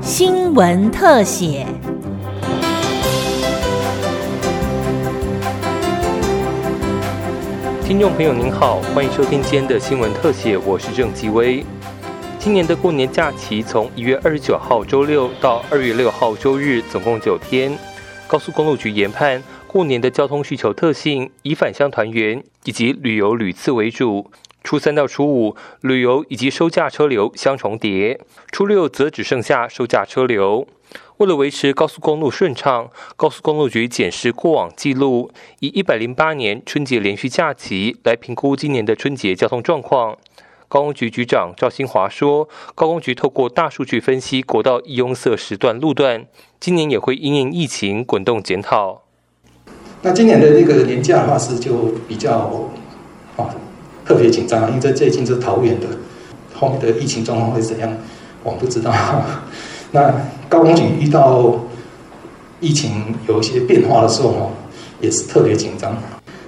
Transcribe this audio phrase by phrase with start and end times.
[0.00, 1.66] 新闻特写。
[7.84, 11.64] 听众朋友您好，欢迎收听今天的新闻特写，我是郑吉威。
[12.38, 17.76] 今年的过年假期从一月二十九号周六到二月六号周日，总共九天。
[18.26, 24.30] 高速公路局研判，过年的交通需求特性以返乡团圆以及旅游屡次为主。
[24.64, 28.18] 初三到初五，旅游以及收价车流相重叠；
[28.50, 30.66] 初六则只剩下收价车流。
[31.18, 40.16] 为了维持高速公路顺畅，高速公路局检视过往记录，以一百零八年春节连续假期来评估今年的春节交通状况。
[40.66, 46.26] 高工局局长赵新华说：“高工局透过大数据分析国道易拥塞时段路段，
[46.58, 49.02] 今年也会因应疫情滚动检讨。
[50.00, 52.70] 那今年的那个年假的话是就比较
[53.36, 53.54] 啊。”
[54.04, 55.86] 特别紧张，因为在最近是桃园的，
[56.54, 57.90] 后面的疫情状况会怎样，
[58.42, 58.92] 我们不知道。
[59.92, 60.12] 那
[60.48, 61.54] 高工局遇到
[62.60, 64.50] 疫情有一些变化的时候，哈，
[65.00, 65.96] 也是特别紧张。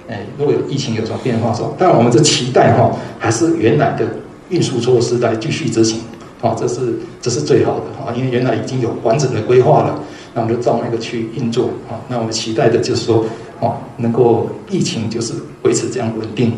[0.09, 4.05] 哎，如果有疫情有什么变化的时候，但我们这期待哈，还是原来的
[4.49, 5.99] 运输措施来继续执行，
[6.41, 9.99] 哦，这是这是最好的啊，因为原来已经有完整的规划了，
[10.33, 11.99] 那我们就照那个去运作啊。
[12.07, 13.25] 那我们期待的就是说，
[13.59, 15.33] 哦，能够疫情就是
[15.63, 16.53] 维持这样稳定。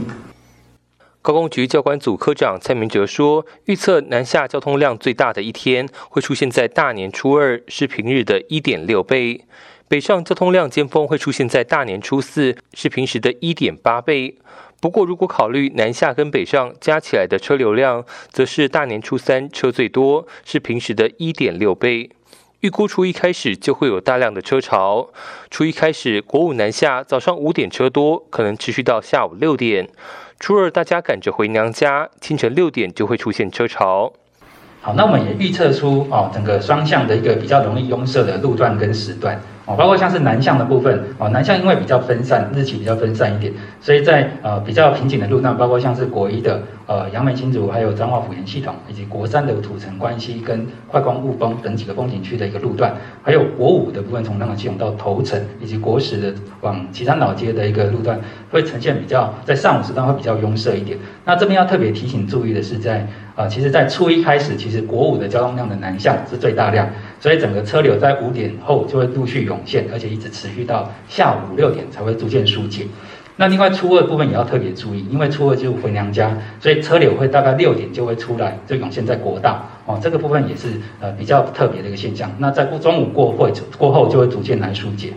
[1.21, 9.43] 高工局教官组科长蔡明哲说：“预测南下交通量最大的一天会出现在大年初二，是平日的一点六倍；
[9.89, 14.37] 北上交通量尖峰会出现在大年初四，是平时的一点八倍。
[14.79, 22.11] 不过，如果考虑南下跟北上加起来的车流量，则是大年初三车最多，是平时的一点六倍。
[22.61, 25.09] 预估初一开始就会有大量的车潮，
[25.51, 29.89] 初一开始国五南下早上五点车多，可能持续到下午六点。”
[30.39, 34.13] 初二大家赶着回娘家，清晨六点就会出现车潮。
[34.79, 39.39] 好，那我们也预测出哦，整个双向的一个比较容易拥塞的路段跟时段。
[39.69, 58.19] 哦，包括像是南向的部分，哦，南向因为比较分散，日期比较分散一点，所以在呃比较瓶颈的路段，包括像是国一的呃杨梅新竹，还有彰化府盐系统，以及国三的土城关西跟快光雾峰等几个风景区的一个路段，还有国五的部分，从那个系统到头城，以及国十的往旗山老街的一个路段，
[58.49, 60.97] 会呈现比较在上午时段会比较拥塞一点。
[61.25, 63.05] 那这边要特别提醒注意的是，在
[63.35, 66.89] 啊，其实在初一开始，其实国五的交通量的南向是最大量。
[67.19, 72.85] 所以整个车流在五点后就会陆续涌现，而且一直持续到下午五六点才会逐渐疏解。
[73.35, 79.97] 那另外初二部分也要特别注意，因为初二就回娘家，所以车流会大概六点就会出来，就涌现在国道哦。
[80.01, 80.67] 这个部分也是
[80.99, 82.29] 呃比较特别的一个现象。
[82.37, 85.13] 那在中午过会过后就会逐渐来疏解。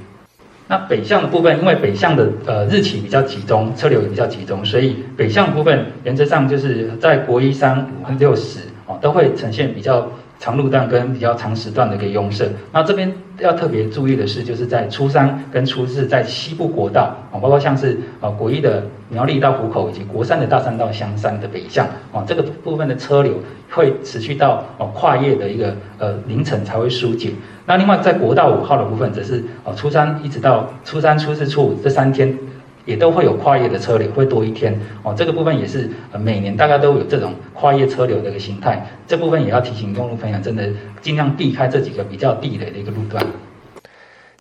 [0.69, 10.09] 那北向的部分，因为北向的呃日期比较集中，车流也比较集中，所以北向部分原则上就是在国一、三、五、六十哦都会呈现比较。
[10.43, 23.35] 长路段跟比较长时段的一个拥塞，那这边要特别注意的是，就是在初三跟初四在西部国道啊，包括像是啊国一的苗栗到湖口，以及国三的大山到香山的北向啊，这个部分的车流
[23.71, 27.31] 会持续到哦跨夜的一个呃凌晨才会疏解。
[27.65, 32.37] 那另外在国道五号的部分，则是啊初三一直到初三、初四、初五这三天。
[32.85, 35.15] 也都会有跨越的车流，会多一天哦。
[35.17, 38.87] 这个部分也是呃每年大概都有这种跨越车流的一个形态。
[39.07, 40.69] 这部分也要提醒公路朋友，真的
[41.01, 43.25] 尽量避开这几个比较地雷的一个路段。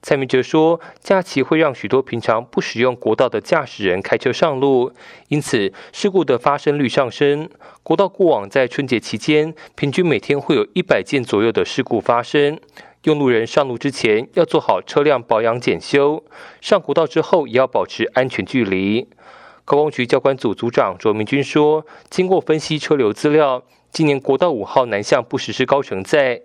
[0.01, 4.91] 蔡明哲说，假期会让许多平常不使用国道的驾驶人开车上路，
[5.27, 7.47] 因此事故的发生率上升。
[7.83, 12.59] 国道过往在春节期间，平均每天会有一百件左右的事故发生。
[13.03, 16.23] 用路人上路之前要做好车辆保养检修，
[16.61, 19.07] 上国道之后也要保持安全距离。
[19.63, 26.41] 高工局交管组组长卓明君说：“经过分析车流资料，今年国道五号南向不实施高承载。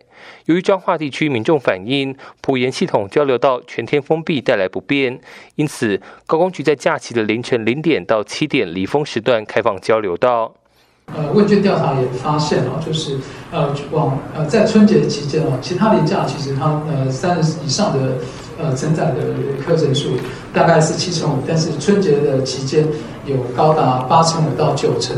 [0.46, 5.20] 由于彰化地区民众反映普盐系统交流道全天封闭带来不便，
[5.56, 10.54] 因此高工局在假期的凌晨零点到七点离峰时段开放交流道。”
[11.14, 13.16] 呃，问卷调查也发现哦，就是
[13.52, 18.18] 呃，往呃在春节期间啊，其他年假其实它呃三十以上的
[18.58, 19.22] 呃承载的
[19.64, 20.10] 客人数
[20.52, 22.86] 大概是七成五，但是春节的期间
[23.24, 25.16] 有高达八成五到九成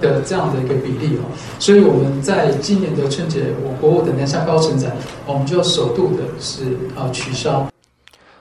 [0.00, 1.24] 的这样的一个比例哦，
[1.58, 4.90] 所以我们在今年的春节，我国务等待下高承载，
[5.26, 7.66] 我们就首度的是啊取消。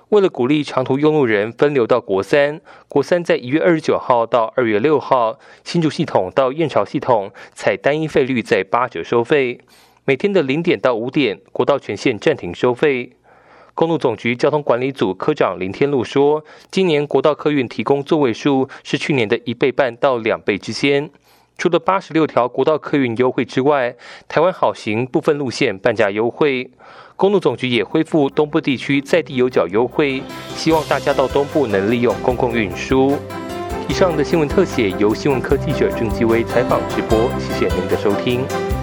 [0.10, 9.62] 为了鼓励长途用路人分流到国三，国三在一月二十九号到二月六号，新竹系统到燕巢系统采单一费率在八折收费，
[10.06, 13.14] 每天的零点到五点，国道全线暂停收费。
[13.76, 21.10] 公路总局交通管理组科长林天禄说，今年国道客运提供座位数是去年的一倍半到两倍之间。
[21.58, 23.96] 除了八十六条国道客运优惠之外，
[24.30, 26.72] 台湾好行部分路线半价优惠，
[27.18, 30.24] 公路总局也恢复东部地区在地有角优惠，
[30.56, 33.18] 希望大家到东部能利用公共运输。
[33.90, 38.75] 以上的新闻特写由新闻科记者郑继威采访直播，谢谢您的收听。